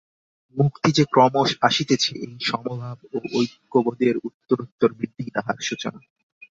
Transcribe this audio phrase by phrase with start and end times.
[0.57, 5.99] মুক্তি যে ক্রমশ আসিতেছে, এই সমভাব ও ঐক্যবোধের উত্তরোত্তর বৃদ্ধিই তাহার সূচনা।